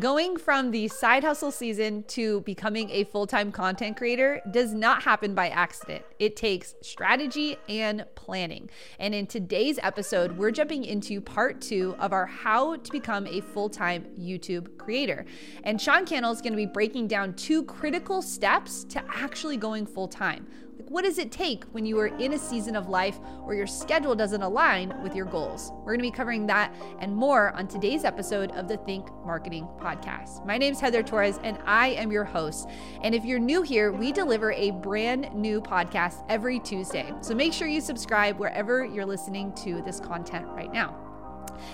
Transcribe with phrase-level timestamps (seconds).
[0.00, 5.02] Going from the side hustle season to becoming a full time content creator does not
[5.02, 6.02] happen by accident.
[6.18, 8.70] It takes strategy and planning.
[8.98, 13.42] And in today's episode, we're jumping into part two of our How to Become a
[13.42, 15.26] Full Time YouTube Creator.
[15.62, 19.84] And Sean Cannell is going to be breaking down two critical steps to actually going
[19.84, 20.46] full time.
[20.92, 24.14] What does it take when you are in a season of life where your schedule
[24.14, 25.72] doesn't align with your goals?
[25.76, 29.66] We're going to be covering that and more on today's episode of the Think Marketing
[29.80, 30.44] Podcast.
[30.44, 32.68] My name is Heather Torres, and I am your host.
[33.00, 37.10] And if you're new here, we deliver a brand new podcast every Tuesday.
[37.22, 41.01] So make sure you subscribe wherever you're listening to this content right now.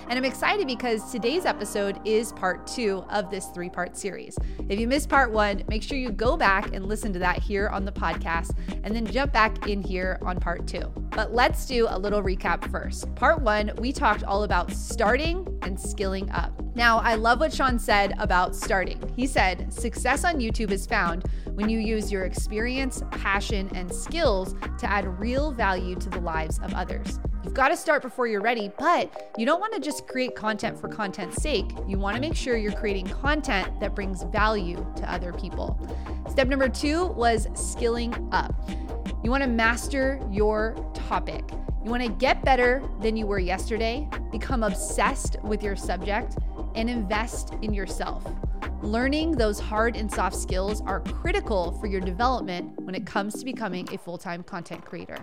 [0.09, 4.39] And I'm excited because today's episode is part two of this three part series.
[4.69, 7.69] If you missed part one, make sure you go back and listen to that here
[7.69, 10.93] on the podcast and then jump back in here on part two.
[11.11, 13.13] But let's do a little recap first.
[13.15, 16.53] Part one, we talked all about starting and skilling up.
[16.75, 19.03] Now, I love what Sean said about starting.
[19.17, 24.55] He said, Success on YouTube is found when you use your experience, passion, and skills
[24.79, 27.19] to add real value to the lives of others.
[27.45, 30.79] You've got to start before you're ready, but you don't want to just create content
[30.79, 31.71] for content's sake.
[31.87, 35.79] You want to make sure you're creating content that brings value to other people.
[36.29, 38.69] Step number two was skilling up.
[39.23, 41.45] You want to master your topic.
[41.85, 46.37] You want to get better than you were yesterday, become obsessed with your subject,
[46.75, 48.25] and invest in yourself.
[48.83, 53.45] Learning those hard and soft skills are critical for your development when it comes to
[53.45, 55.19] becoming a full time content creator.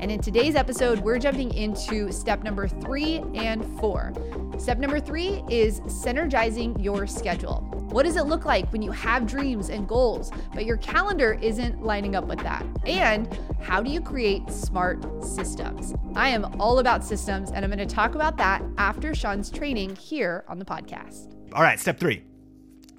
[0.00, 4.14] And in today's episode, we're jumping into step number three and four.
[4.58, 7.60] Step number three is synergizing your schedule.
[7.90, 11.82] What does it look like when you have dreams and goals, but your calendar isn't
[11.84, 12.64] lining up with that?
[12.86, 15.94] And how do you create smart systems?
[16.14, 19.94] I am all about systems, and I'm going to talk about that after Sean's training
[19.96, 21.34] here on the podcast.
[21.52, 22.24] All right, step three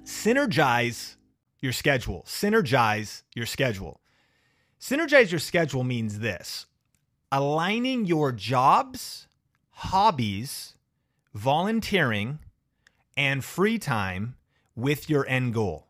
[0.06, 1.16] synergize
[1.60, 2.24] your schedule.
[2.26, 4.00] Synergize your schedule.
[4.80, 6.66] Synergize your schedule means this
[7.32, 9.26] aligning your jobs,
[9.70, 10.74] hobbies,
[11.34, 12.38] volunteering,
[13.16, 14.36] and free time
[14.76, 15.86] with your end goal.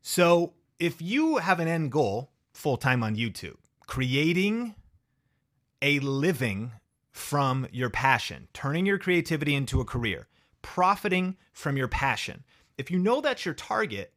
[0.00, 3.56] So, if you have an end goal full time on YouTube,
[3.86, 4.74] creating
[5.82, 6.72] a living
[7.10, 10.28] from your passion, turning your creativity into a career,
[10.62, 12.44] profiting from your passion,
[12.80, 14.12] if you know that's your target,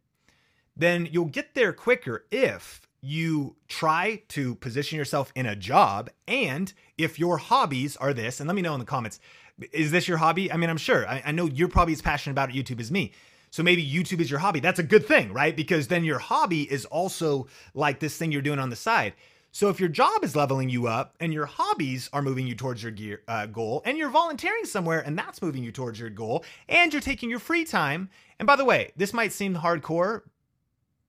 [0.76, 6.72] then you'll get there quicker if you try to position yourself in a job and
[6.98, 9.20] if your hobbies are this and let me know in the comments
[9.72, 10.52] is this your hobby?
[10.52, 11.08] I mean i'm sure.
[11.08, 13.12] I, I know you're probably as passionate about youtube as me.
[13.52, 14.62] So maybe youtube is your hobby.
[14.62, 15.56] That's a good thing right?
[15.56, 19.14] Because then your hobby is also like this thing you're doing on the side.
[19.52, 22.82] So if your job is leveling you up and your hobbies are moving you towards
[22.82, 26.44] your gear, uh, goal and you're volunteering somewhere and that's moving you towards your goal
[26.70, 28.10] and you're taking your free time
[28.40, 30.22] and by the way this might seem hardcore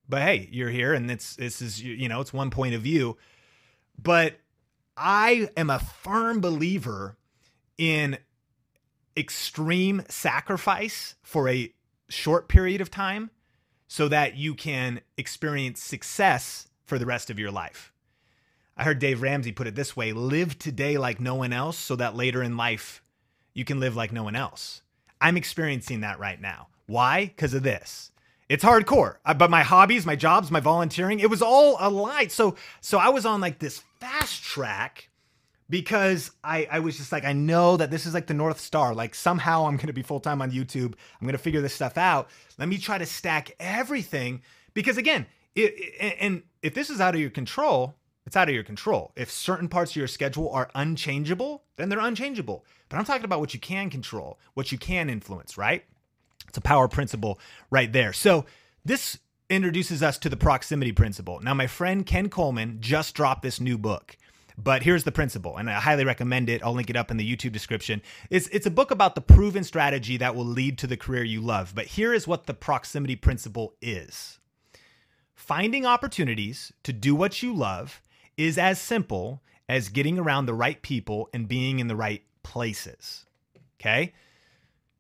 [0.09, 3.17] but hey you're here and it's this is you know it's one point of view
[4.01, 4.35] but
[4.97, 7.17] i am a firm believer
[7.79, 8.17] in
[9.17, 11.73] extreme sacrifice for a
[12.09, 13.31] short period of time
[13.87, 17.93] so that you can experience success for the rest of your life
[18.77, 21.95] I heard Dave Ramsey put it this way live today like no one else so
[21.97, 23.03] that later in life
[23.53, 24.83] you can live like no one else.
[25.21, 26.69] I'm experiencing that right now.
[26.87, 27.27] Why?
[27.27, 28.11] Because of this.
[28.49, 29.17] It's hardcore.
[29.37, 32.31] But my hobbies, my jobs, my volunteering, it was all aligned.
[32.31, 35.09] So so I was on like this fast track
[35.71, 38.95] because I, I was just like, I know that this is like the North Star.
[38.95, 40.95] Like somehow I'm gonna be full-time on YouTube.
[41.21, 42.29] I'm gonna figure this stuff out.
[42.59, 44.43] Let me try to stack everything.
[44.75, 47.95] Because again, it, it, and if this is out of your control,
[48.27, 49.13] it's out of your control.
[49.17, 52.65] If certain parts of your schedule are unchangeable, then they're unchangeable.
[52.89, 55.85] But I'm talking about what you can control, what you can influence, right?
[56.55, 58.13] It's a power principle right there.
[58.13, 58.45] So
[58.85, 59.19] this
[59.51, 61.41] introduces us to the proximity principle.
[61.41, 64.17] Now, my friend Ken Coleman just dropped this new book.
[64.57, 66.63] But here's the principle, and I highly recommend it.
[66.63, 68.03] I'll link it up in the YouTube description.
[68.31, 71.41] It's, it's a book about the proven strategy that will lead to the career you
[71.41, 71.75] love.
[71.75, 74.39] But here is what the proximity principle is
[75.35, 78.01] finding opportunities to do what you love
[78.37, 83.27] is as simple as getting around the right people and being in the right places.
[83.81, 84.13] Okay.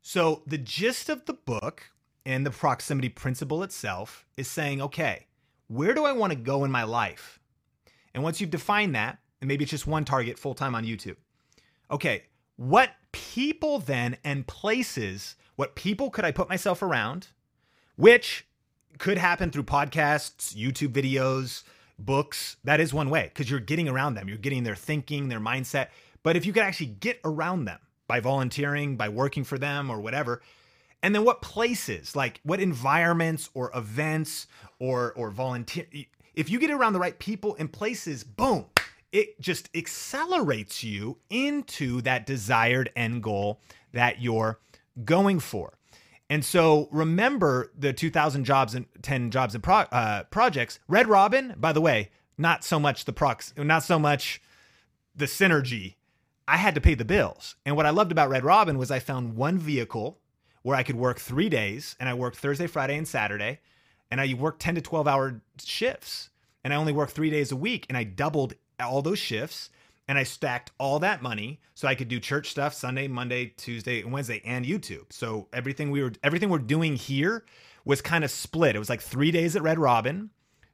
[0.07, 1.91] So, the gist of the book
[2.27, 5.29] and the proximity principle itself is saying, okay,
[5.69, 7.41] where do I want to go in my life?
[8.13, 11.17] And once you've defined that, and maybe it's just one target full time on YouTube,
[11.91, 12.25] okay,
[12.57, 17.29] what people then and places, what people could I put myself around,
[17.97, 18.47] which
[18.99, 21.63] could happen through podcasts, YouTube videos,
[21.99, 24.29] books, that is one way because you're getting around them.
[24.29, 25.89] You're getting their thinking, their mindset.
[26.23, 30.01] But if you could actually get around them by volunteering, by working for them or
[30.01, 30.43] whatever,
[31.03, 34.47] And then what places, like what environments or events
[34.79, 35.87] or or volunteer
[36.35, 38.67] if you get around the right people and places, boom,
[39.13, 43.61] it just accelerates you into that desired end goal
[43.93, 44.59] that you're
[45.05, 45.79] going for.
[46.29, 50.81] And so remember the 2000 jobs and 10 jobs and pro, uh, projects.
[50.89, 54.43] Red Robin, by the way, not so much the prox, not so much
[55.15, 55.95] the synergy.
[56.47, 57.57] I had to pay the bills.
[57.65, 60.19] And what I loved about Red Robin was I found one vehicle
[60.63, 63.61] where I could work three days and I worked Thursday, Friday, and Saturday.
[64.11, 66.31] And I worked 10 to 12 hour shifts.
[66.63, 67.87] And I only worked three days a week.
[67.89, 69.71] And I doubled all those shifts
[70.09, 74.03] and I stacked all that money so I could do church stuff Sunday, Monday, Tuesday,
[74.03, 75.13] and Wednesday, and YouTube.
[75.13, 77.45] So everything we were everything we're doing here
[77.85, 78.77] was kind of split.
[78.77, 80.31] It was like three days at Red Robin,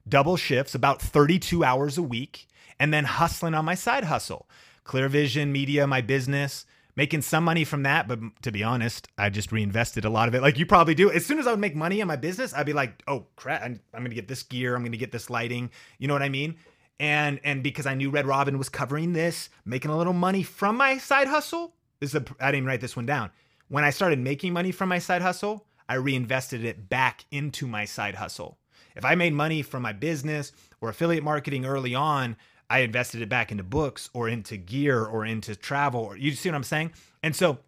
[0.07, 2.47] double shifts, about 32 hours a week,
[2.79, 4.49] and then hustling on my side hustle.
[4.83, 8.07] Clear Vision Media, my business, making some money from that.
[8.07, 10.41] But to be honest, I just reinvested a lot of it.
[10.41, 11.11] Like you probably do.
[11.11, 13.61] As soon as I would make money in my business, I'd be like, oh crap,
[13.61, 14.75] I'm, I'm going to get this gear.
[14.75, 15.69] I'm going to get this lighting.
[15.99, 16.57] You know what I mean?
[17.01, 20.77] and and because I knew Red Robin was covering this, making a little money from
[20.77, 21.73] my side hustle.
[21.99, 23.31] This is a, I didn't write this one down.
[23.69, 27.85] When I started making money from my side hustle, I reinvested it back into my
[27.85, 28.59] side hustle.
[28.95, 32.37] If I made money from my business or affiliate marketing early on,
[32.71, 36.01] I invested it back into books or into gear or into travel.
[36.01, 36.93] Or you see what I'm saying?
[37.21, 37.59] And so,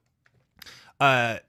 [1.00, 1.40] uh,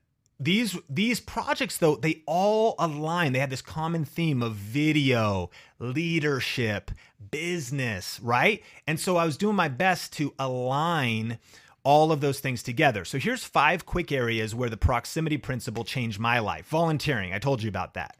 [0.40, 3.32] these these projects though they all align.
[3.32, 6.90] They have this common theme of video leadership
[7.30, 8.62] business right?
[8.86, 11.38] And so i was doing my best to align
[11.84, 13.04] all of those things together.
[13.04, 16.66] So here's five quick areas where the proximity principle changed my life.
[16.66, 17.32] Volunteering.
[17.32, 18.16] I told you about that.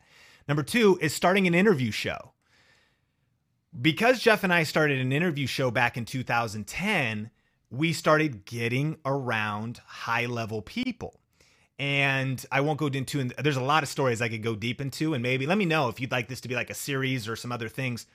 [0.47, 2.34] Number two is starting an interview show
[3.81, 7.31] because jeff and i started an interview show back in 2010
[7.71, 11.21] we started getting around high level people
[11.79, 13.21] and I won't go into.
[13.21, 15.65] And there's a lot of stories I could go deep into, and maybe let me
[15.65, 18.07] know if you'd like this to be like a series or some other things.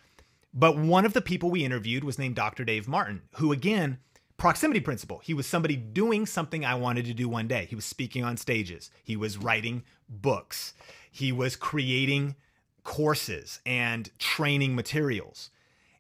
[0.54, 2.64] But one of the people we interviewed was named Dr.
[2.64, 4.00] Dave Martin, who again,
[4.38, 5.20] proximity principle.
[5.20, 7.66] He was somebody doing something I wanted to do one day.
[7.70, 8.90] He was speaking on stages.
[9.04, 10.74] He was writing books.
[11.12, 12.36] He was creating
[12.84, 15.50] courses and training materials.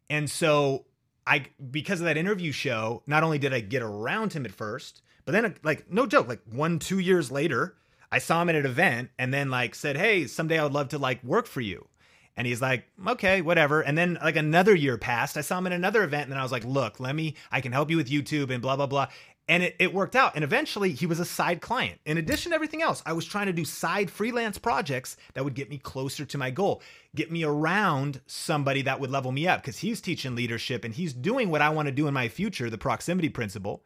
[0.10, 0.86] And so
[1.28, 5.02] I because of that interview show, not only did I get around him at first,
[5.26, 7.76] but then, like, no joke, like one, two years later,
[8.12, 10.90] I saw him at an event and then, like, said, Hey, someday I would love
[10.90, 11.88] to, like, work for you.
[12.36, 13.82] And he's like, okay, whatever.
[13.82, 15.36] And then, like, another year passed.
[15.36, 17.60] I saw him at another event and then I was like, look, let me, I
[17.60, 19.08] can help you with YouTube and blah, blah, blah.
[19.50, 20.34] And it, it worked out.
[20.36, 22.00] And eventually, he was a side client.
[22.06, 25.56] In addition to everything else, I was trying to do side freelance projects that would
[25.56, 26.84] get me closer to my goal,
[27.16, 31.14] get me around somebody that would level me up because he's teaching leadership and he's
[31.14, 33.84] doing what I want to do in my future, the proximity principle.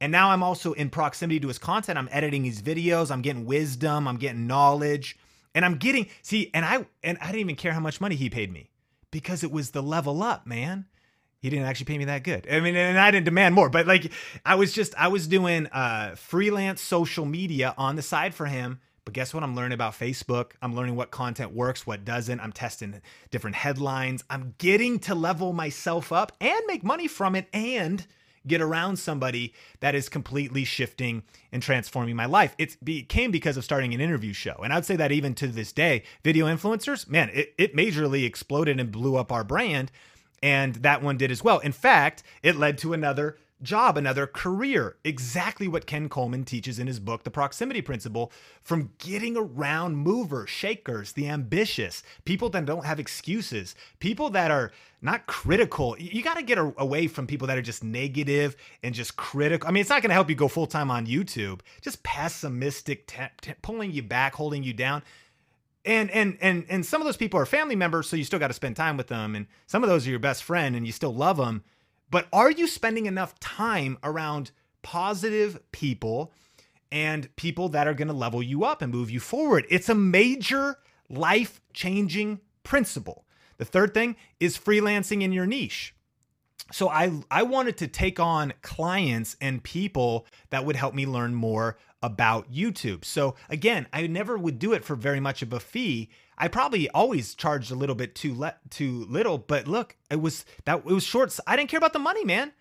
[0.00, 1.98] And now I'm also in proximity to his content.
[1.98, 3.10] I'm editing his videos.
[3.10, 4.06] I'm getting wisdom.
[4.08, 5.16] I'm getting knowledge.
[5.54, 8.28] And I'm getting, see, and I and I didn't even care how much money he
[8.28, 8.70] paid me
[9.10, 10.86] because it was the level up, man.
[11.40, 12.46] He didn't actually pay me that good.
[12.50, 14.10] I mean, and I didn't demand more, but like
[14.44, 18.80] I was just I was doing uh freelance social media on the side for him.
[19.04, 19.44] But guess what?
[19.44, 20.52] I'm learning about Facebook.
[20.60, 22.40] I'm learning what content works, what doesn't.
[22.40, 23.00] I'm testing
[23.30, 24.24] different headlines.
[24.28, 28.04] I'm getting to level myself up and make money from it and
[28.46, 31.22] get around somebody that is completely shifting
[31.52, 32.54] and transforming my life.
[32.58, 34.56] It became because of starting an interview show.
[34.62, 38.80] And I'd say that even to this day, video influencers, man, it, it majorly exploded
[38.80, 39.90] and blew up our brand.
[40.42, 41.58] And that one did as well.
[41.60, 44.96] In fact, it led to another job, another career.
[45.04, 50.50] Exactly what Ken Coleman teaches in his book, The Proximity Principle, from getting around movers,
[50.50, 55.96] shakers, the ambitious, people that don't have excuses, people that are not critical.
[55.98, 59.68] You got to get away from people that are just negative and just critical.
[59.68, 61.60] I mean, it's not going to help you go full time on YouTube.
[61.80, 65.02] Just pessimistic, t- t- pulling you back, holding you down
[65.86, 68.48] and and and and some of those people are family members so you still got
[68.48, 70.92] to spend time with them and some of those are your best friend and you
[70.92, 71.62] still love them
[72.10, 74.52] but are you spending enough time around
[74.82, 76.32] positive people
[76.92, 79.66] and people that are going to level you up and move you forward?
[79.68, 80.76] It's a major
[81.08, 83.24] life changing principle.
[83.58, 85.94] The third thing is freelancing in your niche.
[86.72, 91.34] So I I wanted to take on clients and people that would help me learn
[91.34, 93.04] more about YouTube.
[93.04, 96.08] So again, I never would do it for very much of a fee
[96.38, 100.44] I probably always charged a little bit too le- too little, but look, it was
[100.64, 101.36] that it was short.
[101.46, 102.52] I didn't care about the money, man.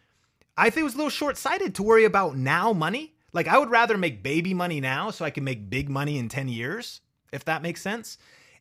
[0.57, 3.15] I think it was a little short sighted to worry about now money.
[3.33, 6.29] Like I would rather make baby money now so I can make big money in
[6.29, 7.01] 10 years,
[7.33, 8.17] if that makes sense.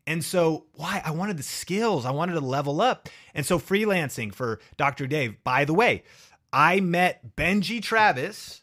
[0.07, 1.01] And so, why?
[1.03, 3.09] I wanted the skills, I wanted to level up.
[3.35, 5.07] And so, freelancing for Dr.
[5.07, 6.03] Dave, by the way,
[6.53, 8.63] I met Benji Travis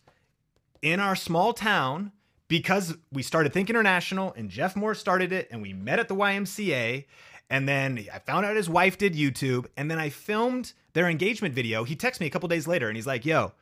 [0.81, 2.11] in our small town
[2.47, 6.15] because we started Think International and Jeff Moore started it and we met at the
[6.15, 7.05] YMCA.
[7.49, 9.67] And then I found out his wife did YouTube.
[9.77, 11.83] And then I filmed their engagement video.
[11.83, 13.53] He texted me a couple days later and he's like, yo,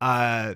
[0.00, 0.54] uh,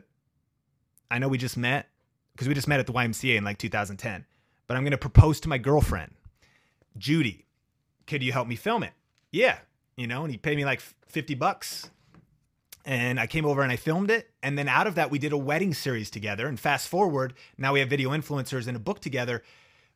[1.11, 1.89] I know we just met
[2.33, 4.25] because we just met at the YMCA in like 2010,
[4.67, 6.13] but I'm going to propose to my girlfriend,
[6.99, 7.47] Judy.
[8.07, 8.93] Could you help me film it?
[9.33, 9.59] Yeah.
[9.97, 11.91] You know, and he paid me like 50 bucks
[12.87, 14.31] and I came over and I filmed it.
[14.43, 16.47] And then out of that, we did a wedding series together.
[16.47, 19.43] And fast forward, now we have video influencers and a book together.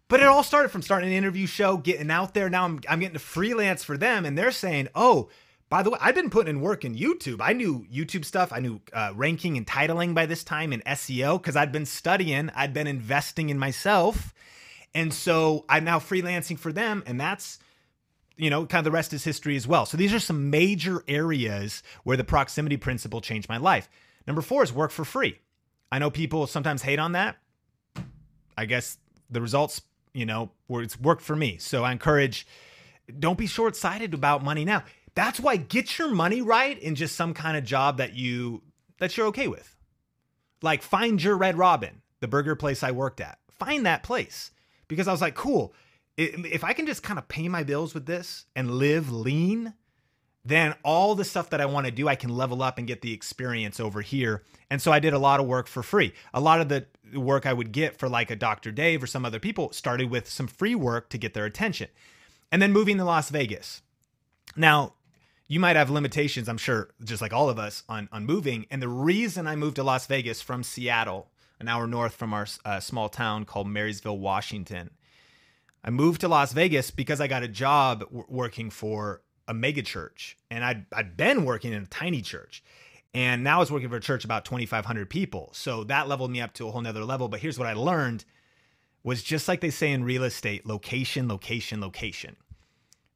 [0.08, 2.50] But it all started from starting an interview show, getting out there.
[2.50, 4.26] Now I'm, I'm getting to freelance for them.
[4.26, 5.30] And they're saying, oh,
[5.68, 7.36] by the way, I've been putting in work in YouTube.
[7.40, 8.52] I knew YouTube stuff.
[8.52, 12.50] I knew uh, ranking and titling by this time in SEO because I'd been studying,
[12.56, 14.34] I'd been investing in myself.
[14.96, 17.04] And so I'm now freelancing for them.
[17.06, 17.60] And that's
[18.40, 19.84] you know, kind of the rest is history as well.
[19.84, 23.90] So these are some major areas where the proximity principle changed my life.
[24.26, 25.38] Number four is work for free.
[25.92, 27.36] I know people sometimes hate on that.
[28.56, 28.96] I guess
[29.28, 29.82] the results,
[30.14, 31.58] you know, where it's worked for me.
[31.58, 32.46] So I encourage
[33.18, 34.84] don't be short sighted about money now.
[35.14, 38.62] That's why get your money right in just some kind of job that you
[39.00, 39.76] that you're okay with.
[40.62, 43.38] Like find your Red Robin, the burger place I worked at.
[43.50, 44.50] Find that place
[44.88, 45.74] because I was like, cool
[46.20, 49.74] if I can just kind of pay my bills with this and live lean,
[50.44, 53.02] then all the stuff that I want to do, I can level up and get
[53.02, 54.42] the experience over here.
[54.70, 56.12] And so I did a lot of work for free.
[56.32, 58.70] A lot of the work I would get for like a Dr.
[58.70, 61.88] Dave or some other people started with some free work to get their attention.
[62.52, 63.82] And then moving to Las Vegas.
[64.56, 64.94] Now,
[65.46, 68.66] you might have limitations, I'm sure, just like all of us, on, on moving.
[68.70, 72.46] And the reason I moved to Las Vegas from Seattle, an hour north from our
[72.64, 74.90] uh, small town called Marysville, Washington,
[75.82, 79.82] I moved to Las Vegas because I got a job w- working for a mega
[79.82, 82.62] church, and I'd I'd been working in a tiny church,
[83.14, 85.50] and now I was working for a church about 2,500 people.
[85.52, 87.28] So that leveled me up to a whole nother level.
[87.28, 88.24] But here's what I learned:
[89.02, 92.36] was just like they say in real estate, location, location, location.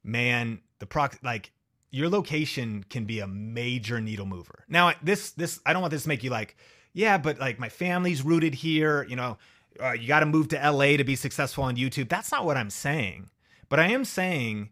[0.02, 1.52] Man, the proc like
[1.90, 4.64] your location can be a major needle mover.
[4.68, 6.56] Now this this I don't want this to make you like,
[6.94, 9.36] yeah, but like my family's rooted here, you know
[9.82, 12.08] uh, you got to move to LA to be successful on YouTube.
[12.08, 13.30] That's not what I'm saying.
[13.68, 14.70] But I am saying,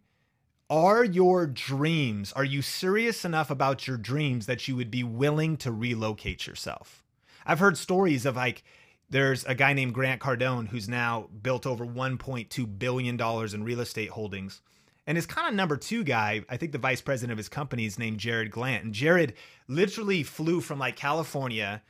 [0.70, 5.56] are your dreams, are you serious enough about your dreams that you would be willing
[5.58, 7.02] to relocate yourself?
[7.44, 8.62] I've heard stories of like,
[9.10, 14.10] there's a guy named Grant Cardone who's now built over $1.2 billion in real estate
[14.10, 14.62] holdings.
[15.06, 17.84] And his kind of number two guy, I think the vice president of his company
[17.84, 18.82] is named Jarrod Glandt.
[18.82, 19.34] And Jarrod
[19.68, 21.82] literally flew from like California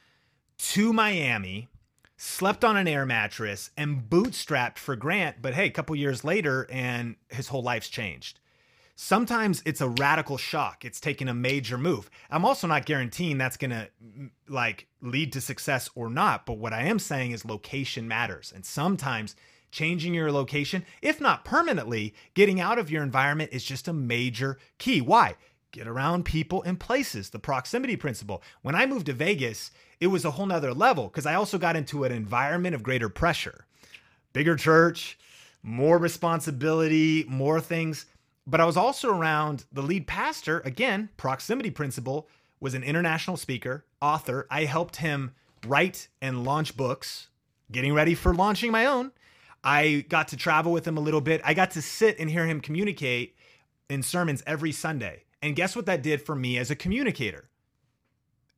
[0.59, 1.69] to Miami
[2.23, 5.43] slept on an air mattress and bootstrapped for Grant.
[5.43, 8.38] But hey, a couple years later, and his whole life's changed.
[8.95, 10.85] Sometimes it's a radical shock.
[10.85, 12.09] It's taking a major move.
[12.31, 16.59] I'm also not guaranteeing that's going to mm, like lead to success or not, but
[16.59, 18.52] what I am saying is location matters.
[18.55, 19.35] And sometimes
[19.73, 24.59] changing your location, if not permanently, getting out of your environment is just a major
[24.79, 25.00] key.
[25.00, 25.35] Why?
[25.73, 28.43] Get around people and places, the proximity principle.
[28.61, 31.76] When I moved to Vegas, it was a whole nother level because I also got
[31.76, 33.64] into an environment of greater pressure.
[34.35, 35.19] Bigger church,
[35.62, 38.05] more responsibility, more things.
[38.47, 42.29] But I was also around the lead pastor, again, proximity principle,
[42.61, 44.47] was an international speaker, author.
[44.50, 45.33] I helped him
[45.67, 47.29] write and launch books,
[47.71, 49.12] getting ready for launching my own.
[49.64, 51.41] I got to travel with him a little bit.
[51.45, 53.37] I got to sit and hear him communicate
[53.88, 55.25] in sermons every Sunday.
[55.43, 57.51] And guess what that did for me as a communicator?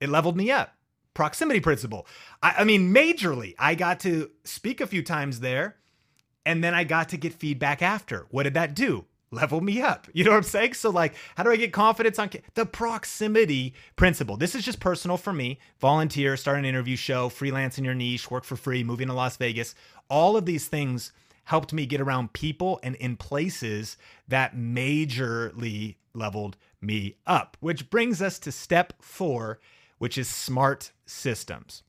[0.01, 0.75] It leveled me up
[1.15, 2.07] proximity principle.
[2.43, 5.77] I, I mean, majorly, I got to speak a few times there
[6.45, 8.27] and then I got to get feedback after.
[8.31, 9.07] What did that do?
[9.31, 10.07] Level me up.
[10.15, 10.75] You know what I'm saying?
[10.75, 14.37] So, like, how do I get confidence on the proximity principle?
[14.37, 15.59] This is just personal for me.
[15.81, 19.37] Volunteer, start an interview show, freelance in your niche, work for free, moving to Las
[19.37, 19.75] Vegas.
[20.11, 21.13] All of these things
[21.45, 23.97] helped me get around people and in places
[24.29, 29.59] that majorly leveled me up, which brings us to step four
[29.99, 31.83] which is smart systems.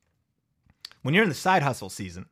[1.01, 2.27] When you're in the side hustle season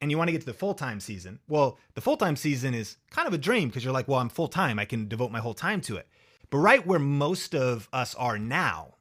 [0.00, 2.74] and you want to get to the full time season, well, the full time season
[2.74, 4.78] is kind of a dream because you're like, well, I'm full time.
[4.78, 6.06] I can devote my whole time to it.
[6.50, 8.96] But right where most of us are now,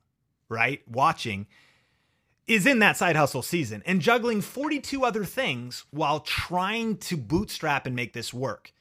[0.49, 1.47] right, watching,
[2.47, 7.85] is in that side hustle season and juggling 42 other things while trying to bootstrap
[7.85, 8.71] and make this work.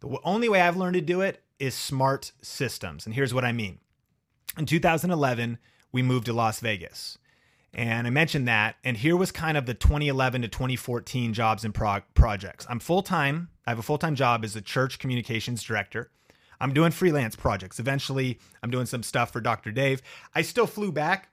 [0.00, 3.06] The only way I've learned to do it is smart systems.
[3.06, 3.78] And here's what I mean.
[4.58, 5.58] In 2011,
[5.92, 7.18] we moved to Las Vegas.
[7.72, 8.76] And I mentioned that.
[8.84, 12.66] And here was kind of the 2011 to 2014 jobs and pro- projects.
[12.68, 13.50] I'm full time.
[13.66, 16.10] I have a full time job as a church communications director.
[16.58, 17.78] I'm doing freelance projects.
[17.78, 19.72] Eventually, I'm doing some stuff for Dr.
[19.72, 20.00] Dave.
[20.34, 21.28] I still flew back,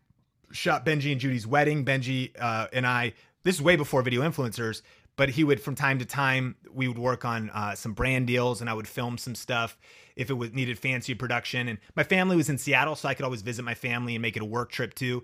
[0.52, 1.86] shot Benji and Judy's wedding.
[1.86, 3.14] Benji uh, and I
[3.44, 4.82] this is way before video influencers,
[5.16, 8.62] but he would from time to time we would work on uh, some brand deals
[8.62, 9.78] and I would film some stuff
[10.16, 11.68] if it was needed fancy production.
[11.68, 14.36] And my family was in Seattle, so I could always visit my family and make
[14.36, 15.24] it a work trip too.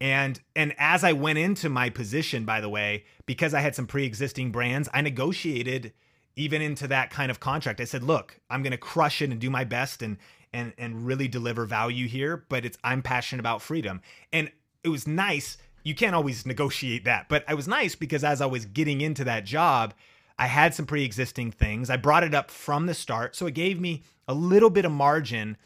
[0.00, 3.86] And and as I went into my position, by the way, because I had some
[3.86, 5.92] pre-existing brands, I negotiated
[6.36, 7.80] even into that kind of contract.
[7.80, 10.16] I said, "Look, I'm going to crush it and do my best and
[10.54, 14.00] and and really deliver value here, but it's I'm passionate about freedom."
[14.32, 14.50] And
[14.82, 15.58] it was nice.
[15.82, 19.24] You can't always negotiate that, but it was nice because as I was getting into
[19.24, 19.92] that job,
[20.40, 21.90] I had some pre-existing things.
[21.90, 24.90] I brought it up from the start, so it gave me a little bit of
[24.90, 25.58] margin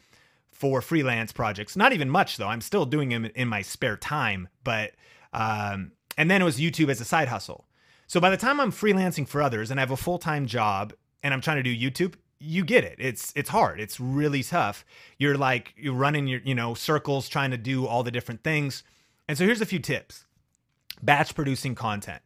[0.51, 1.77] for freelance projects.
[1.77, 2.49] Not even much though.
[2.49, 4.91] I'm still doing them in my spare time, but
[5.31, 7.65] um, and then it was YouTube as a side hustle.
[8.07, 10.91] So by the time I'm freelancing for others and I have a full-time job
[11.23, 12.97] and I'm trying to do YouTube, you get it.
[12.99, 13.79] It's it's hard.
[13.79, 14.83] It's really tough.
[15.17, 18.83] You're like you're running your, you know, circles trying to do all the different things.
[19.29, 20.25] And so here's a few tips.
[21.01, 22.21] Batch producing content.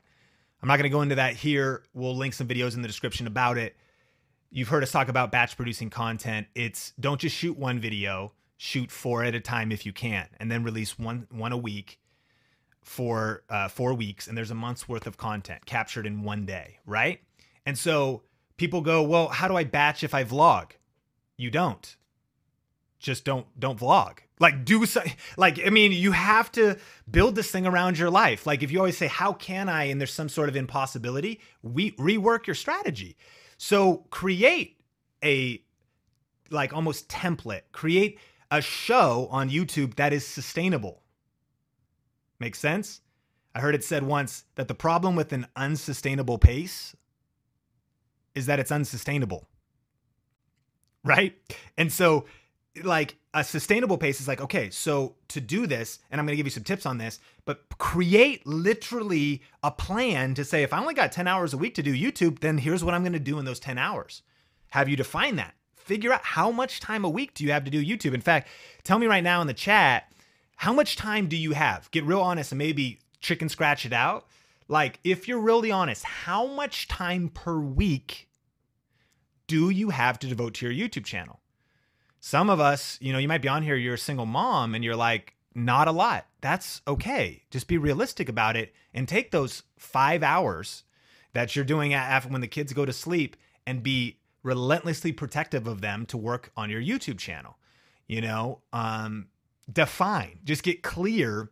[0.62, 1.84] I'm not going to go into that here.
[1.94, 3.76] We'll link some videos in the description about it.
[4.52, 6.48] You've heard us talk about batch producing content.
[6.56, 10.52] It's don't just shoot one video, shoot four at a time if you can, and
[10.52, 12.00] then release one one a week
[12.82, 16.80] for uh, four weeks, and there's a month's worth of content captured in one day,
[16.86, 17.22] right?
[17.66, 18.24] And so
[18.58, 20.72] people go, well, how do I batch if I vlog?
[21.38, 21.96] You don't.
[23.00, 24.20] Just don't don't vlog.
[24.40, 25.02] Like do so,
[25.38, 26.78] like I mean, you have to
[27.10, 28.46] build this thing around your life.
[28.46, 31.92] Like if you always say, "How can I?" and there's some sort of impossibility, we
[31.92, 33.16] rework your strategy.
[33.58, 34.82] So create
[35.24, 35.62] a
[36.50, 38.20] like almost template, create
[38.52, 41.04] a show on YouTube that is sustainable.
[42.40, 43.02] Make sense?
[43.54, 46.96] I heard it said once that the problem with an unsustainable pace
[48.36, 49.48] is that it's unsustainable.
[51.04, 51.36] Right?
[51.78, 52.26] And so
[52.84, 56.38] like a sustainable pace is like okay so to do this and i'm going to
[56.38, 60.80] give you some tips on this but create literally a plan to say if i
[60.80, 63.20] only got 10 hours a week to do youtube then here's what i'm going to
[63.20, 64.22] do in those 10 hours.
[64.72, 65.56] Have you define that?
[65.76, 68.14] Figure out how much time a week do you have to do youtube?
[68.14, 68.48] In fact
[68.84, 70.12] tell me right now in the chat
[70.56, 71.90] how much time do you have?
[71.92, 74.28] Get real honest and maybe chicken scratch it out.
[74.68, 78.30] Like if you're really honest how much time per week
[79.48, 81.40] do you have to devote to your youtube channel
[82.20, 84.84] some of us, you know, you might be on here, you're a single mom, and
[84.84, 86.26] you're like, not a lot.
[86.42, 87.44] That's okay.
[87.50, 90.84] Just be realistic about it and take those five hours
[91.34, 95.82] that you're doing after when the kids go to sleep and be relentlessly protective of
[95.82, 97.58] them to work on your YouTube channel.
[98.08, 99.28] You know, um,
[99.72, 101.52] define, just get clear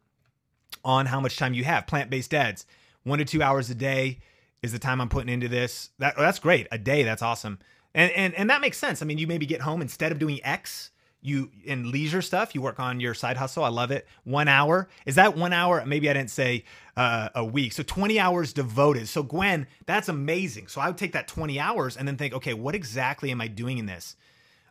[0.84, 1.86] on how much time you have.
[1.86, 2.65] Plant based dads,
[3.03, 4.19] one to two hours a day
[4.63, 5.89] is the time I'm putting into this.
[5.99, 6.67] That that's great.
[6.71, 7.60] A day, that's awesome.
[7.97, 9.01] And, and and that makes sense.
[9.01, 12.62] I mean, you maybe get home instead of doing X, you in leisure stuff, you
[12.62, 13.63] work on your side hustle.
[13.63, 14.07] I love it.
[14.23, 15.83] One hour is that one hour?
[15.83, 16.63] Maybe I didn't say
[16.95, 17.73] uh, a week.
[17.73, 19.07] So 20 hours devoted.
[19.07, 20.67] So Gwen, that's amazing.
[20.67, 23.47] So I would take that 20 hours and then think, okay, what exactly am I
[23.47, 24.15] doing in this?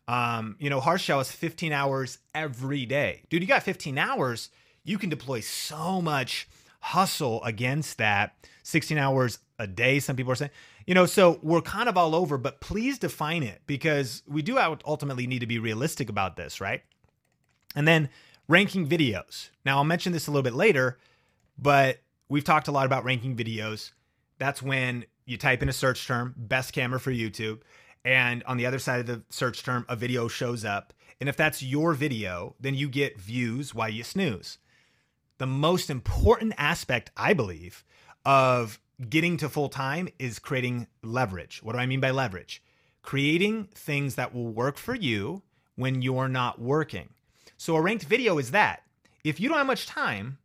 [0.06, 3.42] Um, you know, hard shell is 15 hours every day, dude.
[3.42, 4.50] You got 15 hours.
[4.84, 8.36] You can deploy so much hustle against that.
[8.62, 9.98] 16 hours a day.
[9.98, 10.52] Some people are saying
[10.86, 14.58] you know, so we're kind of all over, but please define it because we do
[14.58, 16.82] ultimately need to be realistic about this, right?
[17.74, 18.08] And then
[18.48, 19.50] ranking videos.
[19.64, 20.98] Now, I'll mention this a little bit later,
[21.58, 23.92] but we've talked a lot about ranking videos.
[24.38, 27.60] That's when you type in a search term, best camera for YouTube,
[28.04, 30.92] and on the other side of the search term, a video shows up.
[31.20, 34.58] And if that's your video, then you get views while you snooze.
[35.38, 37.84] The most important aspect, I believe,
[38.24, 38.78] of
[39.08, 41.62] getting to full time is creating leverage.
[41.62, 42.62] What do I mean by leverage?
[43.02, 45.42] Creating things that will work for you
[45.76, 47.10] when you're not working.
[47.56, 48.82] So a ranked video is that.
[49.24, 50.38] If you don't have much time,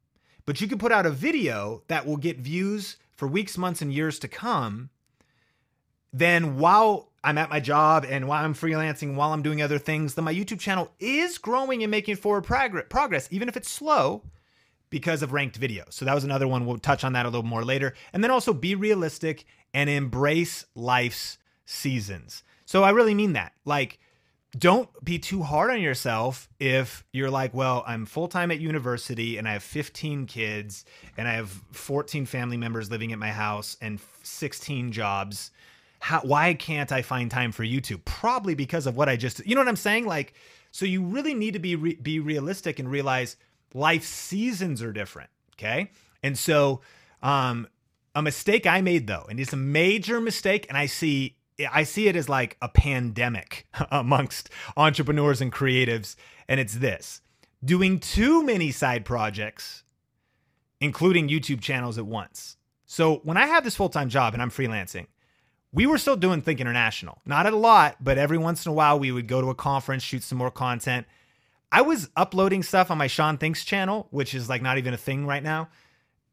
[0.46, 3.94] but you can put out a video that will get views for weeks, months, and
[3.94, 4.90] years to come,
[6.12, 10.16] then while I'm at my job and while I'm freelancing, while I'm doing other things,
[10.16, 14.24] then my YouTube channel is growing and making forward progress, even if it's slow
[14.92, 15.94] because of ranked videos.
[15.94, 16.68] So that was another one.
[16.68, 17.96] We'll touch on that a little more later.
[18.14, 22.44] And then also be realistic and embrace life's seasons.
[22.66, 23.54] So I really mean that.
[23.66, 23.98] Like,
[24.58, 29.38] don't be too hard on yourself if you're like, well, I'm full time at university
[29.38, 30.84] and I have 15 kids
[31.18, 35.52] and I have 14 family members living at my house and 16 jobs.
[36.00, 38.04] How, why can't I find time for YouTube?
[38.04, 40.06] Probably because of what I just, you know what I'm saying?
[40.06, 40.34] Like,
[40.72, 43.38] so you really need to be re- be realistic and realize
[43.74, 45.30] life seasons are different.
[45.56, 45.92] Okay.
[46.24, 46.82] And so,
[47.22, 47.68] um,
[48.14, 51.38] a mistake I made though, and it's a major mistake, and I see
[51.72, 56.16] I see it as like a pandemic amongst entrepreneurs and creatives,
[56.48, 57.22] and it's this
[57.64, 59.84] doing too many side projects,
[60.80, 62.58] including YouTube channels at once.
[62.86, 65.08] So when I have this full time job and I'm freelancing,
[65.72, 67.22] we were still doing Think International.
[67.26, 70.04] Not a lot, but every once in a while we would go to a conference,
[70.04, 71.08] shoot some more content.
[71.72, 74.98] I was uploading stuff on my Sean Thinks channel, which is like not even a
[74.98, 75.70] thing right now.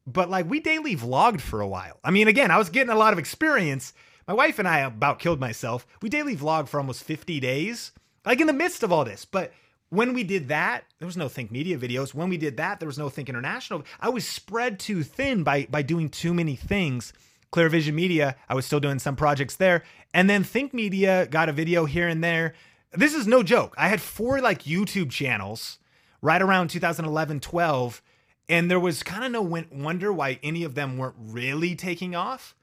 [0.06, 2.00] But like we daily vlogged for a while.
[2.02, 3.92] I mean, again, I was getting a lot of experience.
[4.26, 5.86] My wife and I about killed myself.
[6.02, 7.92] We daily vlogged for almost 50 days,
[8.24, 9.24] like in the midst of all this.
[9.24, 9.52] But
[9.90, 12.14] when we did that, there was no Think Media videos.
[12.14, 13.84] When we did that, there was no Think International.
[14.00, 17.12] I was spread too thin by by doing too many things.
[17.50, 19.82] Clear Vision Media, I was still doing some projects there.
[20.12, 22.54] And then Think Media got a video here and there.
[22.92, 23.74] This is no joke.
[23.76, 25.78] I had four like YouTube channels
[26.22, 28.02] right around 2011, 12,
[28.48, 32.54] and there was kind of no wonder why any of them weren't really taking off.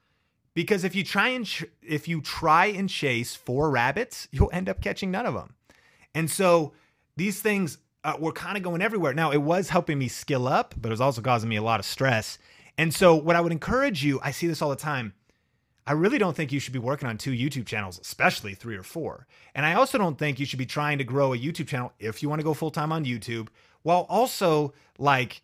[0.52, 4.68] Because if you try and ch- if you try and chase four rabbits, you'll end
[4.68, 5.54] up catching none of them.
[6.14, 6.72] And so
[7.16, 9.12] these things uh, were kind of going everywhere.
[9.12, 11.80] Now, it was helping me skill up, but it was also causing me a lot
[11.80, 12.38] of stress.
[12.78, 15.12] And so, what I would encourage you, I see this all the time.
[15.86, 18.82] I really don't think you should be working on two YouTube channels, especially three or
[18.82, 19.26] four.
[19.54, 22.22] And I also don't think you should be trying to grow a YouTube channel if
[22.22, 23.48] you want to go full time on YouTube,
[23.82, 25.42] while also like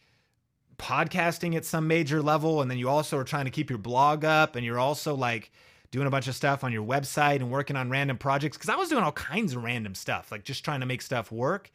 [0.78, 2.60] podcasting at some major level.
[2.60, 5.52] And then you also are trying to keep your blog up and you're also like
[5.92, 8.56] doing a bunch of stuff on your website and working on random projects.
[8.56, 11.30] Cause I was doing all kinds of random stuff, like just trying to make stuff
[11.30, 11.70] work.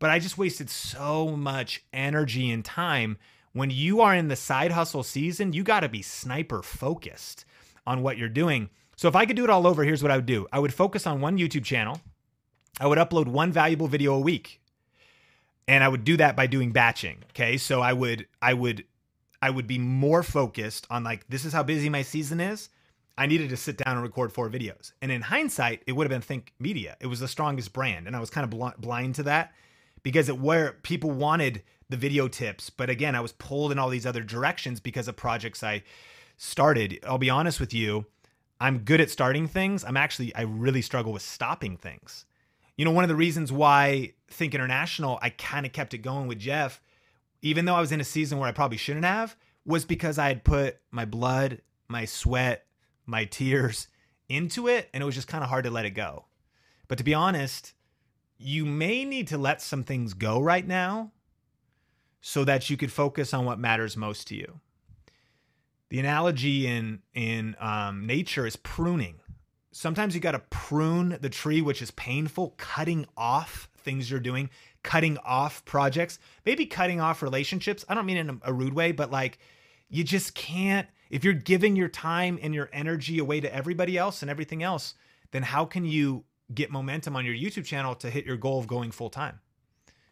[0.00, 3.18] But I just wasted so much energy and time
[3.52, 7.44] when you are in the side hustle season, you got to be sniper focused
[7.86, 8.70] on what you're doing.
[8.96, 10.74] So if I could do it all over, here's what I would do I would
[10.74, 12.00] focus on one YouTube channel,
[12.80, 14.60] I would upload one valuable video a week.
[15.68, 17.18] And I would do that by doing batching.
[17.30, 17.56] Okay.
[17.56, 18.84] So I would, I would,
[19.40, 22.70] I would be more focused on like, this is how busy my season is.
[23.16, 24.92] I needed to sit down and record four videos.
[25.00, 26.96] And in hindsight, it would have been Think Media.
[27.00, 28.06] It was the strongest brand.
[28.06, 29.52] And I was kind of bl- blind to that
[30.02, 32.70] because it where people wanted the video tips.
[32.70, 35.82] But again, I was pulled in all these other directions because of projects I
[36.42, 36.98] started.
[37.06, 38.06] I'll be honest with you,
[38.58, 39.84] I'm good at starting things.
[39.84, 42.24] I'm actually, I really struggle with stopping things.
[42.78, 46.28] You know, one of the reasons why Think International, I kind of kept it going
[46.28, 46.80] with Jeff,
[47.42, 50.28] even though I was in a season where I probably shouldn't have, was because I
[50.28, 52.64] had put my blood, my sweat,
[53.04, 53.88] my tears
[54.30, 56.24] into it, and it was just kind of hard to let it go.
[56.88, 57.74] But to be honest,
[58.38, 61.12] you may need to let some things go right now
[62.22, 64.60] so that you could focus on what matters most to you.
[65.90, 69.20] The analogy in in um, nature is pruning.
[69.72, 74.50] Sometimes you got to prune the tree, which is painful, cutting off things you're doing,
[74.82, 77.84] cutting off projects, maybe cutting off relationships.
[77.88, 79.38] I don't mean in a rude way, but like
[79.88, 80.88] you just can't.
[81.10, 84.94] If you're giving your time and your energy away to everybody else and everything else,
[85.32, 86.24] then how can you
[86.54, 89.40] get momentum on your YouTube channel to hit your goal of going full time?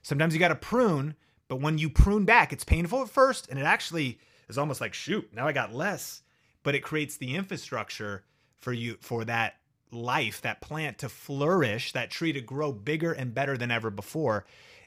[0.02, 1.14] Sometimes you got to prune
[1.48, 4.94] but when you prune back, it's painful at first, and it actually is almost like,
[4.94, 6.22] shoot, now I got less.
[6.62, 8.24] But it creates the infrastructure
[8.58, 9.56] for you for that
[9.90, 14.44] life, that plant to flourish, that tree to grow bigger and better than ever before.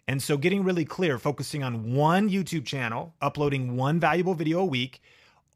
[0.08, 4.66] And so getting really clear, focusing on one YouTube channel, uploading one valuable video a
[4.66, 5.02] week,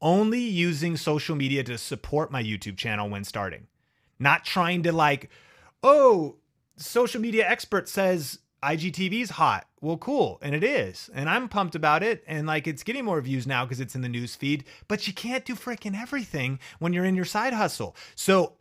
[0.01, 3.67] only using social media to support my YouTube channel when starting.
[4.19, 5.29] Not trying to like,
[5.83, 6.37] oh,
[6.77, 9.67] social media expert says IGTV's hot.
[9.79, 10.39] Well, cool.
[10.41, 11.09] And it is.
[11.13, 12.23] And I'm pumped about it.
[12.25, 14.63] And like it's getting more views now because it's in the news feed.
[14.87, 17.95] But you can't do freaking everything when you're in your side hustle.
[18.15, 18.53] So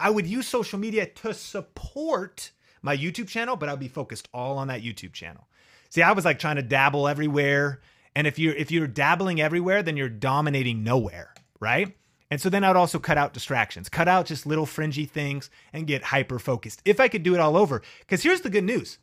[0.00, 2.50] I would use social media to support
[2.82, 5.46] my YouTube channel, but I'd be focused all on that YouTube channel.
[5.90, 7.80] See, I was like trying to dabble everywhere.
[8.16, 11.94] And if you're if you're dabbling everywhere, then you're dominating nowhere, right?
[12.32, 15.86] And so then I'd also cut out distractions, cut out just little fringy things and
[15.86, 16.80] get hyper focused.
[16.84, 17.82] If I could do it all over.
[18.00, 18.98] Because here's the good news.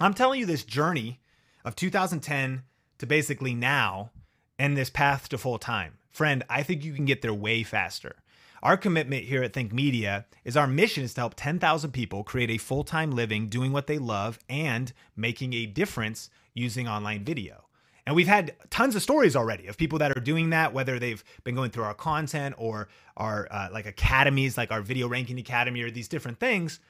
[0.00, 1.18] I'm telling you this journey
[1.64, 2.62] of 2010
[2.98, 4.10] to basically now
[4.58, 5.98] and this path to full time.
[6.10, 8.16] Friend, I think you can get there way faster.
[8.62, 12.50] Our commitment here at Think Media is our mission is to help 10,000 people create
[12.50, 17.64] a full time living doing what they love and making a difference using online video.
[18.06, 21.22] And we've had tons of stories already of people that are doing that, whether they've
[21.44, 25.82] been going through our content or our uh, like academies, like our Video Ranking Academy,
[25.82, 26.80] or these different things.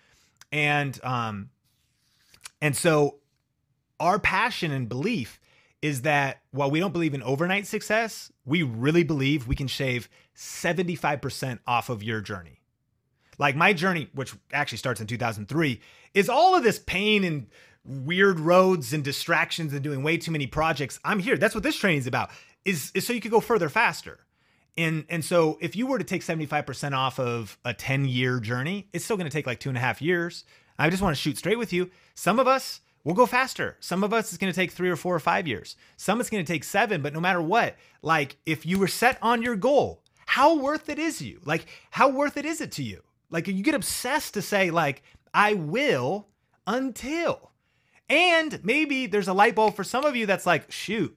[0.52, 1.50] And um,
[2.60, 3.16] and so
[4.00, 5.40] our passion and belief
[5.80, 10.08] is that while we don't believe in overnight success, we really believe we can shave
[10.36, 12.60] 75% off of your journey.
[13.38, 15.80] Like my journey, which actually starts in 2003,
[16.14, 17.46] is all of this pain and
[17.84, 20.98] weird roads and distractions and doing way too many projects.
[21.04, 21.36] I'm here.
[21.36, 22.30] That's what this training is about.
[22.64, 24.18] Is, is so you could go further faster.
[24.76, 28.88] And and so if you were to take 75% off of a 10 year journey,
[28.92, 30.44] it's still going to take like two and a half years.
[30.78, 31.90] I just want to shoot straight with you.
[32.18, 33.76] Some of us, We'll go faster.
[33.80, 35.76] Some of us it's going to take three or four or five years.
[35.96, 39.16] Some it's going to take seven, but no matter what, like if you were set
[39.22, 41.40] on your goal, how worth it is you?
[41.46, 43.02] Like, how worth it is it to you?
[43.30, 45.02] Like, you get obsessed to say, like,
[45.32, 46.26] I will
[46.66, 47.52] until.
[48.10, 51.16] And maybe there's a light bulb for some of you that's like, shoot,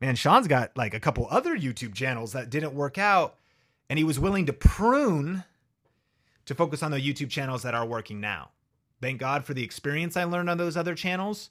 [0.00, 3.36] man, Sean's got like a couple other YouTube channels that didn't work out.
[3.88, 5.44] And he was willing to prune
[6.44, 8.50] to focus on the YouTube channels that are working now.
[9.04, 11.50] Thank God for the experience I learned on those other channels,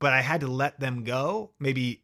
[0.00, 2.02] but I had to let them go, maybe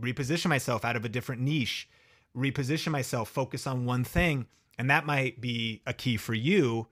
[0.00, 1.90] reposition myself out of a different niche,
[2.34, 4.46] reposition myself, focus on one thing.
[4.78, 6.86] And that might be a key for you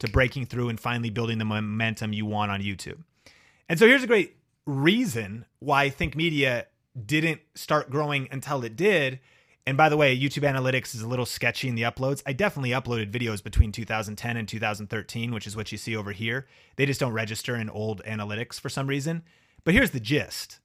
[0.00, 3.02] to breaking through and finally building the momentum you want on YouTube.
[3.66, 6.66] And so here's a great reason why Think Media
[7.06, 9.20] didn't start growing until it did
[9.66, 12.22] and by the way, YouTube Analytics is a little sketchy in the uploads.
[12.26, 16.46] I definitely uploaded videos between 2010 and 2013, which is what you see over here.
[16.76, 19.22] They just don't register in old analytics for some reason.
[19.64, 20.60] But here's the gist.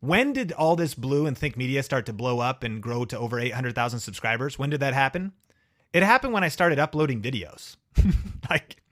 [0.00, 3.18] When did all this blue and Think Media start to blow up and grow to
[3.18, 4.58] over 800,000 subscribers?
[4.58, 5.32] When did that happen?
[5.94, 7.76] It happened when I started uploading videos.
[8.50, 8.82] like,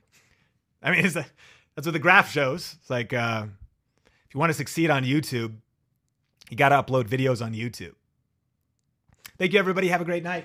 [0.83, 2.77] I mean, that's what the graph shows.
[2.81, 3.47] It's like, uh,
[4.27, 5.57] if you want to succeed on YouTube,
[6.49, 7.95] you got to upload videos on YouTube.
[9.41, 9.89] Thank you, everybody.
[9.89, 10.45] Have a great night.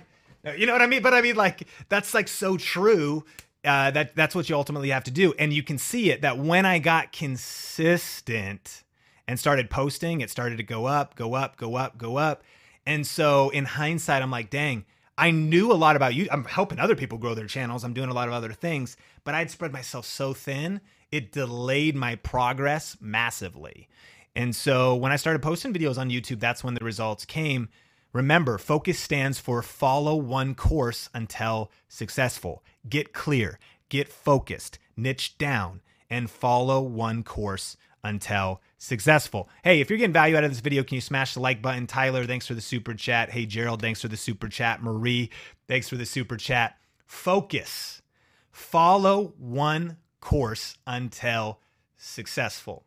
[0.57, 1.01] You know what I mean?
[1.01, 3.25] But I mean, like, that's like so true.
[3.65, 6.37] Uh, that that's what you ultimately have to do, and you can see it that
[6.37, 8.83] when I got consistent
[9.27, 12.43] and started posting, it started to go up, go up, go up, go up.
[12.85, 14.85] And so, in hindsight, I'm like, dang,
[15.17, 16.29] I knew a lot about you.
[16.31, 17.83] I'm helping other people grow their channels.
[17.83, 20.79] I'm doing a lot of other things, but I'd spread myself so thin,
[21.11, 23.89] it delayed my progress massively.
[24.37, 27.67] And so, when I started posting videos on YouTube, that's when the results came.
[28.15, 32.63] Remember, focus stands for follow one course until successful.
[32.87, 37.75] Get clear, get focused, niche down, and follow one course
[38.05, 39.49] until successful.
[39.65, 41.87] Hey, if you're getting value out of this video, can you smash the like button?
[41.87, 43.31] Tyler, thanks for the super chat.
[43.31, 44.81] Hey, Gerald, thanks for the super chat.
[44.81, 45.29] Marie,
[45.67, 46.77] thanks for the super chat.
[47.05, 48.01] Focus.
[48.49, 51.59] Follow one course until
[51.97, 52.85] successful.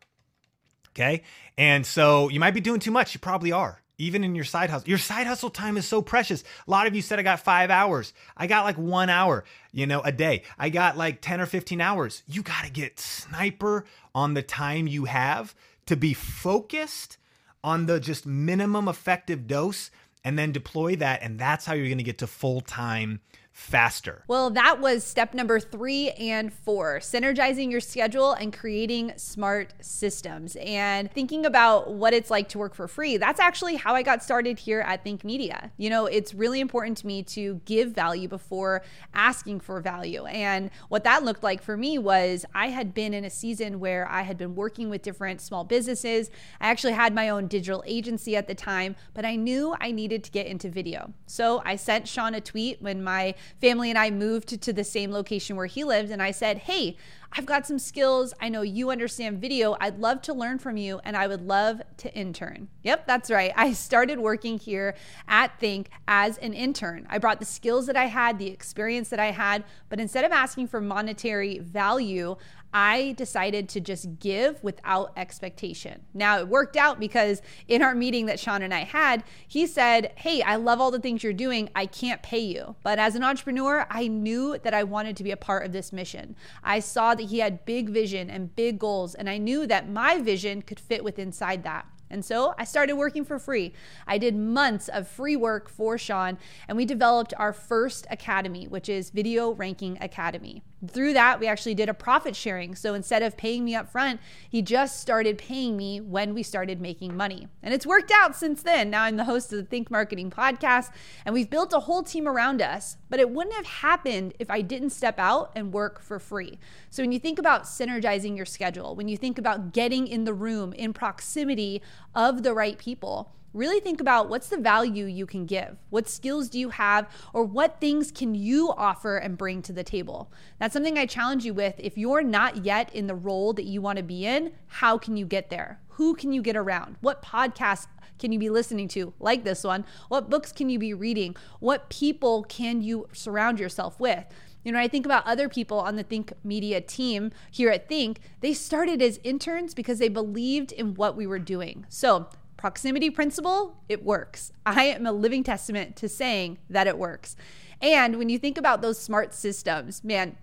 [0.89, 1.21] Okay.
[1.55, 3.13] And so you might be doing too much.
[3.13, 4.89] You probably are even in your side hustle.
[4.89, 6.43] Your side hustle time is so precious.
[6.67, 8.13] A lot of you said I got five hours.
[8.35, 10.43] I got like one hour, you know, a day.
[10.57, 12.23] I got like 10 or 15 hours.
[12.27, 13.85] You got to get sniper
[14.15, 15.53] on the time you have
[15.85, 17.17] to be focused
[17.63, 19.91] on the just minimum effective dose
[20.23, 21.21] and then deploy that.
[21.21, 23.19] And that's how you're going to get to full time
[23.59, 24.23] faster.
[24.27, 30.55] Well, that was step number three and four synergizing your schedule and creating smart systems.
[30.61, 34.23] And thinking about what it's like to work for free, that's actually how I got
[34.23, 35.71] started here at Think Media.
[35.77, 38.81] You know, it's really important to me to give value before
[39.13, 40.25] asking for value.
[40.25, 44.07] And what that looked like for me was I had been in a season where
[44.09, 46.31] I had been working with different small businesses.
[46.61, 50.23] I actually had my own digital agency at the time, but I knew I needed
[50.23, 51.13] to get into video.
[51.27, 55.11] So I sent Sean a tweet when my family and I moved to the same
[55.11, 56.11] location where he lived.
[56.11, 56.97] And I said, Hey,
[57.31, 58.33] I've got some skills.
[58.41, 59.77] I know you understand video.
[59.79, 62.69] I'd love to learn from you and I would love to intern.
[62.83, 63.53] Yep, that's right.
[63.55, 64.95] I started working here
[65.27, 67.05] at Think as an intern.
[67.09, 70.31] I brought the skills that I had, the experience that I had, but instead of
[70.31, 72.35] asking for monetary value,
[72.73, 76.01] I decided to just give without expectation.
[76.13, 80.13] Now, it worked out because in our meeting that Sean and I had, he said,
[80.15, 81.69] Hey, I love all the things you're doing.
[81.75, 82.75] I can't pay you.
[82.83, 85.91] But as an entrepreneur, I knew that I wanted to be a part of this
[85.91, 86.35] mission.
[86.63, 90.19] I saw that he had big vision and big goals, and I knew that my
[90.19, 91.87] vision could fit with inside that.
[92.11, 93.73] And so I started working for free.
[94.07, 98.89] I did months of free work for Sean, and we developed our first academy, which
[98.89, 100.63] is Video Ranking Academy.
[100.87, 102.73] Through that, we actually did a profit sharing.
[102.73, 106.79] So instead of paying me up front, he just started paying me when we started
[106.79, 107.49] making money.
[107.61, 108.89] And it's worked out since then.
[108.89, 110.91] Now I'm the host of the Think Marketing podcast,
[111.25, 112.95] and we've built a whole team around us.
[113.09, 116.57] But it wouldn't have happened if I didn't step out and work for free.
[116.89, 120.33] So when you think about synergizing your schedule, when you think about getting in the
[120.33, 121.81] room in proximity
[122.15, 125.77] of the right people, really think about what's the value you can give.
[125.89, 129.83] What skills do you have or what things can you offer and bring to the
[129.83, 130.31] table?
[130.59, 131.75] That's something i challenge you with.
[131.77, 135.17] If you're not yet in the role that you want to be in how can
[135.17, 135.79] you get there?
[135.89, 136.97] Who can you get around?
[137.01, 137.87] What podcasts
[138.19, 139.85] can you be listening to like this one?
[140.09, 141.35] What books can you be reading?
[141.59, 144.25] What people can you surround yourself with?
[144.63, 148.19] You know, I think about other people on the Think Media team here at Think,
[148.41, 151.85] they started as interns because they believed in what we were doing.
[151.87, 152.27] So,
[152.59, 154.51] proximity principle, it works.
[154.65, 157.37] I am a living testament to saying that it works.
[157.81, 160.35] And when you think about those smart systems, man,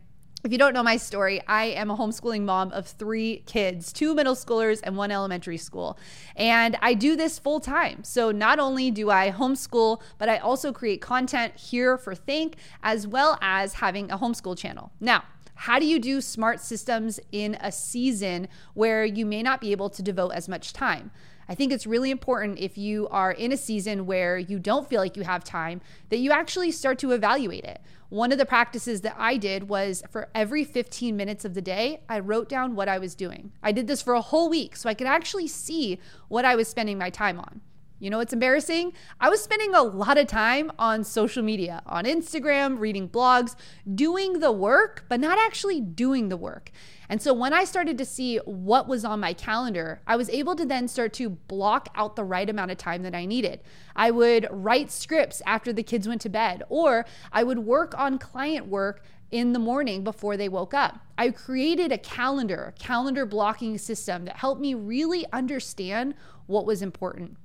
[0.46, 4.14] If you don't know my story, I am a homeschooling mom of three kids two
[4.14, 5.98] middle schoolers and one elementary school.
[6.36, 8.04] And I do this full time.
[8.04, 13.08] So not only do I homeschool, but I also create content here for Think, as
[13.08, 14.92] well as having a homeschool channel.
[15.00, 15.24] Now,
[15.56, 19.90] how do you do smart systems in a season where you may not be able
[19.90, 21.10] to devote as much time?
[21.48, 25.00] I think it's really important if you are in a season where you don't feel
[25.00, 27.80] like you have time that you actually start to evaluate it.
[28.08, 32.02] One of the practices that I did was for every 15 minutes of the day,
[32.08, 33.52] I wrote down what I was doing.
[33.62, 36.68] I did this for a whole week so I could actually see what I was
[36.68, 37.60] spending my time on.
[37.98, 38.92] You know what's embarrassing?
[39.22, 43.56] I was spending a lot of time on social media, on Instagram, reading blogs,
[43.94, 46.70] doing the work, but not actually doing the work.
[47.08, 50.54] And so when I started to see what was on my calendar, I was able
[50.56, 53.60] to then start to block out the right amount of time that I needed.
[53.94, 58.18] I would write scripts after the kids went to bed, or I would work on
[58.18, 61.00] client work in the morning before they woke up.
[61.16, 66.14] I created a calendar, calendar blocking system that helped me really understand
[66.46, 67.38] what was important.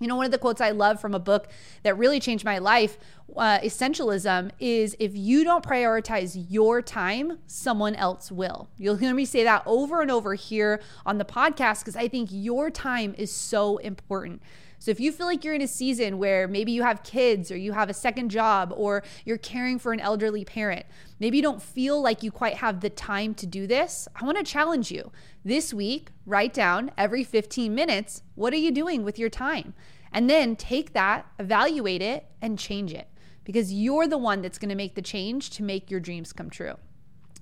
[0.00, 1.48] You know, one of the quotes I love from a book
[1.82, 2.98] that really changed my life,
[3.36, 8.68] uh, Essentialism, is if you don't prioritize your time, someone else will.
[8.76, 12.28] You'll hear me say that over and over here on the podcast because I think
[12.32, 14.42] your time is so important.
[14.84, 17.56] So if you feel like you're in a season where maybe you have kids or
[17.56, 20.84] you have a second job or you're caring for an elderly parent,
[21.18, 24.36] maybe you don't feel like you quite have the time to do this, I want
[24.36, 25.10] to challenge you.
[25.42, 29.72] This week, write down every 15 minutes, what are you doing with your time?
[30.12, 33.08] And then take that, evaluate it, and change it
[33.44, 36.50] because you're the one that's going to make the change to make your dreams come
[36.50, 36.74] true.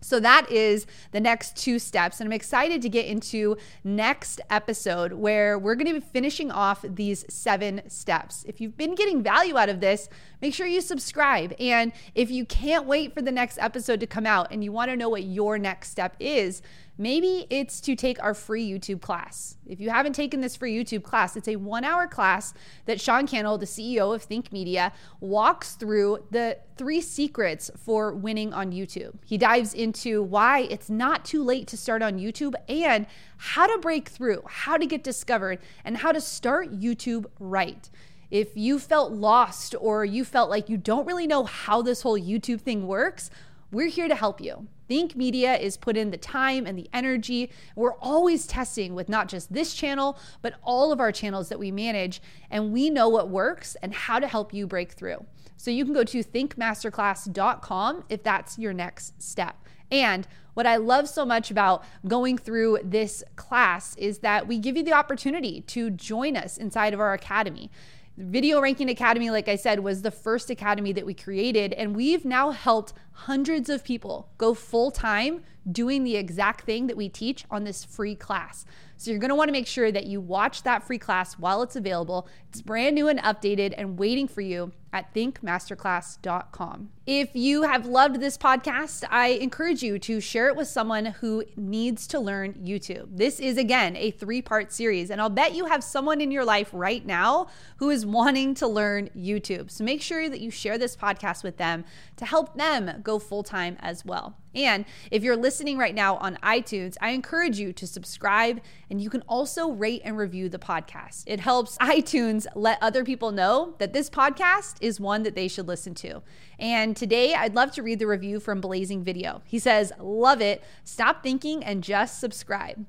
[0.03, 2.21] So that is the next two steps.
[2.21, 6.85] And I'm excited to get into next episode where we're going to be finishing off
[6.87, 8.45] these seven steps.
[8.47, 10.09] If you've been getting value out of this,
[10.41, 11.55] make sure you subscribe.
[11.59, 14.91] And if you can't wait for the next episode to come out and you want
[14.91, 16.63] to know what your next step is,
[16.99, 19.57] Maybe it's to take our free YouTube class.
[19.67, 22.53] If you haven't taken this free YouTube class, it's a one hour class
[22.85, 28.53] that Sean Cannell, the CEO of Think Media, walks through the three secrets for winning
[28.53, 29.15] on YouTube.
[29.25, 33.07] He dives into why it's not too late to start on YouTube and
[33.39, 37.89] how to break through, how to get discovered, and how to start YouTube right.
[38.31, 42.19] If you felt lost or you felt like you don't really know how this whole
[42.19, 43.31] YouTube thing works,
[43.73, 44.69] we're here to help you.
[44.87, 47.51] Think Media is put in the time and the energy.
[47.75, 51.73] We're always testing with not just this channel, but all of our channels that we
[51.73, 52.21] manage.
[52.51, 55.25] And we know what works and how to help you break through.
[55.57, 59.57] So you can go to thinkmasterclass.com if that's your next step.
[59.91, 64.77] And what I love so much about going through this class is that we give
[64.77, 67.71] you the opportunity to join us inside of our academy.
[68.19, 72.27] Video Ranking Academy, like I said, was the first academy that we created, and we've
[72.27, 77.45] now helped hundreds of people go full time doing the exact thing that we teach
[77.51, 78.65] on this free class.
[78.97, 81.63] So you're going to want to make sure that you watch that free class while
[81.63, 82.29] it's available.
[82.51, 86.91] It's brand new and updated and waiting for you at thinkmasterclass.com.
[87.07, 91.43] If you have loved this podcast, I encourage you to share it with someone who
[91.57, 93.09] needs to learn YouTube.
[93.17, 96.45] This is, again, a three part series, and I'll bet you have someone in your
[96.45, 97.49] life right now
[97.79, 99.71] who is wanting to learn YouTube.
[99.71, 101.85] So make sure that you share this podcast with them
[102.19, 104.37] to help them go full time as well.
[104.55, 108.61] And if you're listening right now on iTunes, I encourage you to subscribe
[108.91, 111.25] and you can also rate and review the podcast.
[111.27, 115.69] It helps iTunes let other people know that this podcast is one that they should
[115.69, 116.23] listen to.
[116.59, 119.43] And today I'd love to read the review from Blazing Video.
[119.45, 120.63] He says, Love it.
[120.85, 122.87] Stop thinking and just subscribe.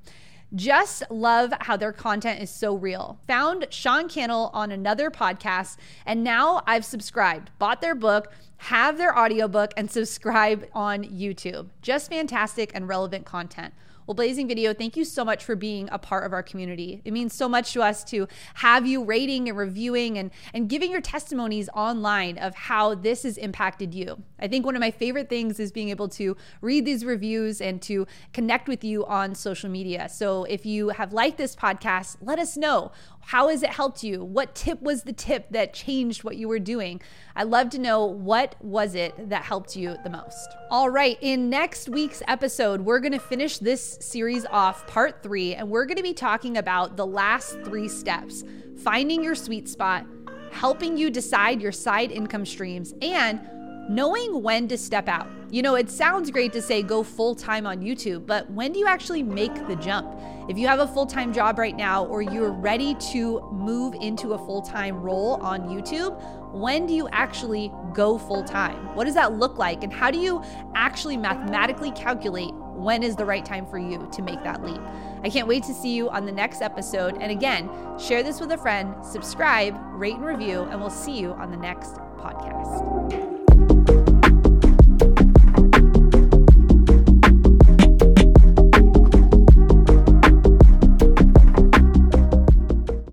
[0.54, 3.18] Just love how their content is so real.
[3.26, 9.18] Found Sean Cannell on another podcast, and now I've subscribed, bought their book, have their
[9.18, 11.70] audiobook, and subscribe on YouTube.
[11.82, 13.74] Just fantastic and relevant content.
[14.06, 17.00] Well, Blazing Video, thank you so much for being a part of our community.
[17.06, 20.90] It means so much to us to have you rating and reviewing and, and giving
[20.90, 24.22] your testimonies online of how this has impacted you.
[24.38, 27.80] I think one of my favorite things is being able to read these reviews and
[27.82, 30.10] to connect with you on social media.
[30.10, 32.92] So if you have liked this podcast, let us know.
[33.26, 34.22] How has it helped you?
[34.22, 37.00] What tip was the tip that changed what you were doing?
[37.34, 40.48] I'd love to know what was it that helped you the most.
[40.70, 45.54] All right, in next week's episode, we're going to finish this series off, part 3,
[45.54, 48.44] and we're going to be talking about the last 3 steps.
[48.82, 50.04] Finding your sweet spot,
[50.52, 53.40] helping you decide your side income streams, and
[53.88, 55.28] knowing when to step out.
[55.50, 58.78] You know, it sounds great to say go full time on YouTube, but when do
[58.78, 60.18] you actually make the jump?
[60.48, 64.32] If you have a full time job right now or you're ready to move into
[64.32, 66.20] a full time role on YouTube,
[66.52, 68.94] when do you actually go full time?
[68.94, 69.82] What does that look like?
[69.82, 70.42] And how do you
[70.74, 74.80] actually mathematically calculate when is the right time for you to make that leap?
[75.22, 77.16] I can't wait to see you on the next episode.
[77.20, 81.32] And again, share this with a friend, subscribe, rate, and review, and we'll see you
[81.32, 83.33] on the next podcast.